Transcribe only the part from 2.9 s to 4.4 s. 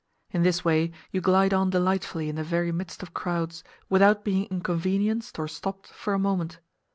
of crowds, without